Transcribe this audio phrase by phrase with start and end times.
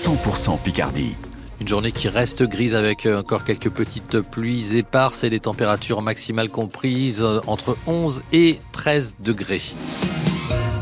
[0.00, 1.14] 100% Picardie.
[1.60, 6.48] Une journée qui reste grise avec encore quelques petites pluies éparses et des températures maximales
[6.48, 9.60] comprises entre 11 et 13 degrés.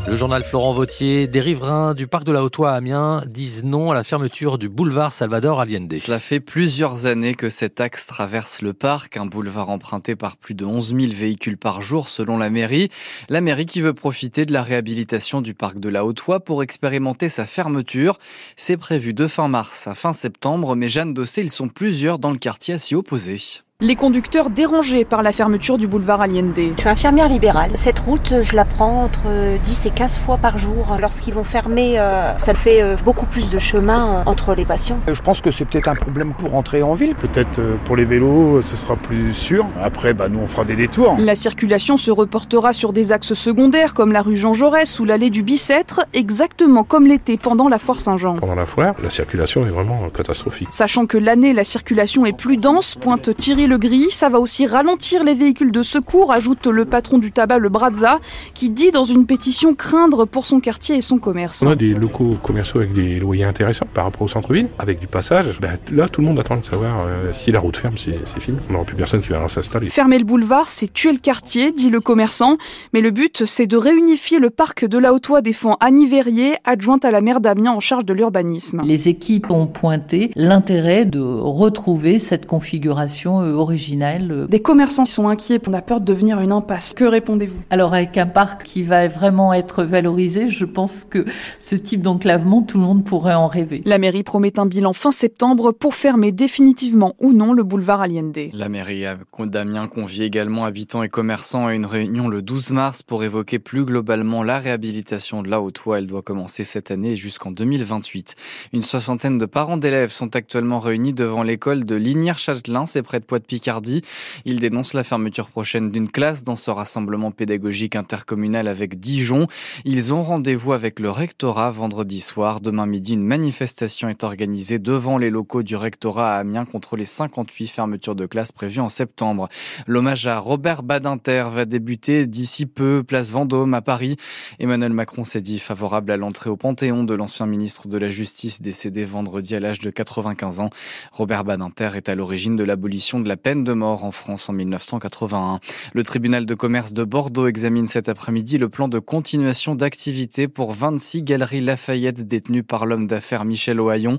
[0.09, 3.91] Le journal Florent Vautier, des riverains du parc de la Haute-Oie à Amiens disent non
[3.91, 5.95] à la fermeture du boulevard Salvador Allende.
[5.99, 10.55] Cela fait plusieurs années que cet axe traverse le parc, un boulevard emprunté par plus
[10.55, 12.89] de 11 000 véhicules par jour selon la mairie.
[13.29, 17.29] La mairie qui veut profiter de la réhabilitation du parc de la Haute-Oie pour expérimenter
[17.29, 18.17] sa fermeture.
[18.57, 22.31] C'est prévu de fin mars à fin septembre, mais Jeanne Dossé, ils sont plusieurs dans
[22.31, 23.37] le quartier à s'y opposer.
[23.81, 26.51] Les conducteurs dérangés par la fermeture du boulevard Allende.
[26.53, 27.71] Je suis infirmière libérale.
[27.75, 30.97] Cette route, je la prends entre 10 et 15 fois par jour.
[30.99, 34.99] Lorsqu'ils vont fermer, euh, ça fait euh, beaucoup plus de chemin euh, entre les patients.
[35.09, 37.15] Je pense que c'est peut-être un problème pour entrer en ville.
[37.15, 39.65] Peut-être pour les vélos, ce sera plus sûr.
[39.81, 41.15] Après, bah, nous, on fera des détours.
[41.17, 45.29] La circulation se reportera sur des axes secondaires comme la rue Jean Jaurès ou l'allée
[45.29, 48.35] du Bicêtre, exactement comme l'été pendant la foire Saint-Jean.
[48.35, 50.67] Pendant la foire, la circulation est vraiment catastrophique.
[50.69, 54.65] Sachant que l'année, la circulation est plus dense, pointe Thierry le Gris, ça va aussi
[54.65, 58.19] ralentir les véhicules de secours, ajoute le patron du tabac, le Brazza,
[58.55, 61.63] qui dit dans une pétition craindre pour son quartier et son commerce.
[61.65, 65.05] On a des locaux commerciaux avec des loyers intéressants par rapport au centre-ville, avec du
[65.05, 65.59] passage.
[65.61, 68.57] Ben, là, tout le monde attend de savoir euh, si la route ferme, c'est fini.
[68.69, 69.89] On n'aura plus personne qui va s'installer.
[69.89, 72.57] Fermer le boulevard, c'est tuer le quartier, dit le commerçant.
[72.93, 77.05] Mais le but, c'est de réunifier le parc de la Haute-Oie, défend Annie Verrier, adjointe
[77.05, 78.81] à la maire d'Amiens en charge de l'urbanisme.
[78.83, 85.73] Les équipes ont pointé l'intérêt de retrouver cette configuration euh, Des commerçants sont inquiets, on
[85.73, 86.93] a peur de devenir une impasse.
[86.93, 87.59] Que répondez-vous?
[87.69, 91.25] Alors avec un parc qui va vraiment être valorisé, je pense que
[91.59, 93.81] ce type d'enclavement, tout le monde pourrait en rêver.
[93.85, 98.37] La mairie promet un bilan fin septembre pour fermer définitivement ou non le boulevard Allende.
[98.53, 99.05] La mairie
[99.39, 103.85] d'Amiens convie également habitants et commerçants à une réunion le 12 mars pour évoquer plus
[103.85, 105.99] globalement la réhabilitation de la Haute-Oie.
[105.99, 108.35] Elle doit commencer cette année jusqu'en 2028.
[108.73, 113.25] Une soixantaine de parents d'élèves sont actuellement réunis devant l'école de Lignières-Châtelain, c'est près de
[113.49, 114.01] Poix-de-Picardie
[114.45, 119.47] il dénonce la fermeture prochaine d'une classe dans ce rassemblement pédagogique intercommunal avec Dijon.
[119.85, 122.61] Ils ont rendez-vous avec le rectorat vendredi soir.
[122.61, 127.05] Demain midi, une manifestation est organisée devant les locaux du rectorat à Amiens contre les
[127.05, 129.49] 58 fermetures de classes prévues en septembre.
[129.87, 134.15] L'hommage à Robert Badinter va débuter d'ici peu, place Vendôme à Paris.
[134.59, 138.61] Emmanuel Macron s'est dit favorable à l'entrée au Panthéon de l'ancien ministre de la Justice
[138.61, 140.69] décédé vendredi à l'âge de 95 ans.
[141.11, 144.53] Robert Badinter est à l'origine de l'abolition de la peine de mort en France en
[144.53, 145.59] 1981.
[145.93, 150.73] Le tribunal de commerce de Bordeaux examine cet après-midi le plan de continuation d'activité pour
[150.73, 154.17] 26 galeries Lafayette détenues par l'homme d'affaires Michel Ohaillon.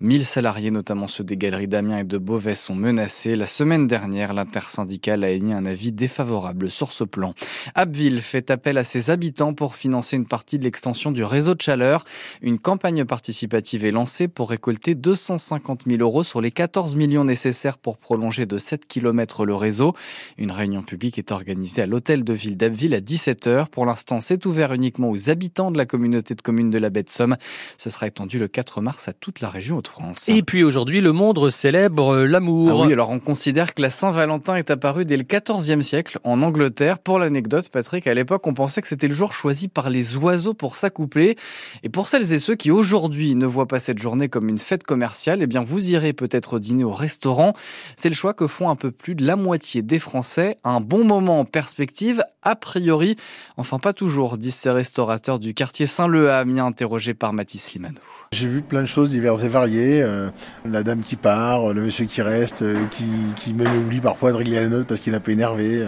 [0.00, 3.36] 1000 salariés, notamment ceux des galeries d'Amiens et de Beauvais, sont menacés.
[3.36, 7.34] La semaine dernière, l'intersyndicale a émis un avis défavorable sur ce plan.
[7.74, 11.60] Abbeville fait appel à ses habitants pour financer une partie de l'extension du réseau de
[11.60, 12.04] chaleur.
[12.40, 17.78] Une campagne participative est lancée pour récolter 250 000 euros sur les 14 millions nécessaires
[17.78, 19.94] pour prolonger de 7 km le réseau.
[20.36, 23.68] Une réunion publique est organisée à l'hôtel de ville d'Abbeville à 17h.
[23.68, 27.02] Pour l'instant, c'est ouvert uniquement aux habitants de la communauté de communes de la baie
[27.02, 27.36] de Somme.
[27.78, 30.28] Ce sera étendu le 4 mars à toute la région Hauts-de-France.
[30.28, 32.82] Et puis aujourd'hui, le monde célèbre l'amour.
[32.82, 36.42] Ah oui, alors on considère que la Saint-Valentin est apparue dès le 14e siècle en
[36.42, 36.98] Angleterre.
[36.98, 40.54] Pour l'anecdote, Patrick, à l'époque, on pensait que c'était le jour choisi par les oiseaux
[40.54, 41.36] pour s'accoupler.
[41.82, 44.84] Et pour celles et ceux qui aujourd'hui ne voient pas cette journée comme une fête
[44.84, 47.54] commerciale, eh bien vous irez peut-être dîner au restaurant.
[47.96, 50.58] C'est le choix que font un peu plus de la moitié des Français.
[50.64, 53.16] Un bon moment en perspective, a priori.
[53.56, 57.98] Enfin, pas toujours, disent ces restaurateurs du quartier Saint-Leu à Amiens, interrogés par Mathis Limano.
[58.32, 60.02] J'ai vu plein de choses diverses et variées.
[60.02, 60.30] Euh,
[60.64, 63.04] la dame qui part, le monsieur qui reste, euh, qui,
[63.36, 65.86] qui même oublie parfois de régler la note parce qu'il est un peu énervé.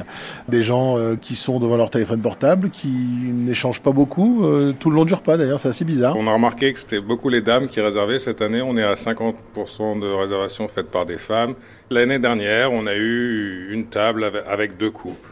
[0.48, 4.44] Des gens euh, qui sont devant leur téléphone portable, qui n'échangent pas beaucoup,
[4.78, 6.16] tout le long du repas d'ailleurs, c'est assez bizarre.
[6.19, 8.19] On a remarqué que c'était beaucoup les dames qui réservaient.
[8.19, 11.54] Cette année, on est à 50% de réservations faites par des femmes.
[11.91, 15.31] L'année dernière, on a eu une table avec deux couples.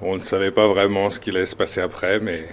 [0.00, 2.48] On ne savait pas vraiment ce qu'il allait se passer après, mais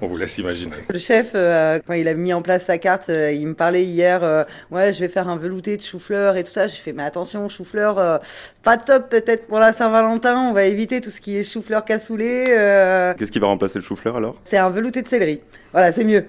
[0.00, 0.76] on vous laisse imaginer.
[0.88, 3.84] Le chef, euh, quand il a mis en place sa carte, euh, il me parlait
[3.84, 6.68] hier, euh, ouais, je vais faire un velouté de chou-fleur et tout ça.
[6.68, 8.20] J'ai fait, mais attention, chou-fleur,
[8.62, 10.48] pas top peut-être pour la Saint-Valentin.
[10.48, 13.14] On va éviter tout ce qui est chou-fleur cassoulet.
[13.18, 14.36] Qu'est-ce qui va remplacer le chou-fleur alors?
[14.44, 15.40] C'est un velouté de céleri.
[15.72, 16.26] Voilà, c'est mieux.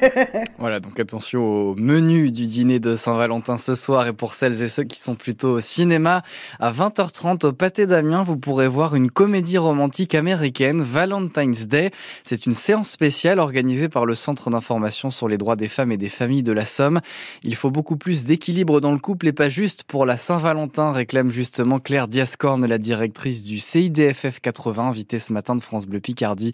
[0.58, 4.06] voilà, donc attention au menu du dîner de Saint-Valentin ce soir.
[4.06, 6.22] Et pour celles et ceux qui sont plutôt au cinéma,
[6.60, 11.92] à 20h30 au Pâté d'Amiens, vous pourrez voir une comédie romantique américaine, Valentine's Day.
[12.24, 15.92] C'est une séance spéciale spécial organisé par le Centre d'information sur les droits des femmes
[15.92, 17.02] et des familles de la Somme.
[17.42, 21.28] Il faut beaucoup plus d'équilibre dans le couple et pas juste pour la Saint-Valentin, réclame
[21.28, 26.52] justement Claire Diascorne, la directrice du CIDFF 80, invitée ce matin de France Bleu Picardie.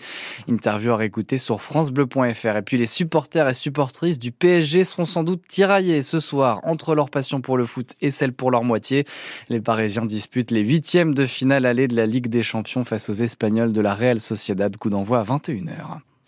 [0.48, 2.56] Interview à réécouter sur francebleu.fr.
[2.56, 6.96] Et puis les supporters et supportrices du PSG seront sans doute tiraillés ce soir entre
[6.96, 9.04] leur passion pour le foot et celle pour leur moitié.
[9.50, 13.12] Les Parisiens disputent les huitièmes de finale allée de la Ligue des Champions face aux
[13.12, 16.00] Espagnols de la Real Sociedad, coup d'envoi à 21h.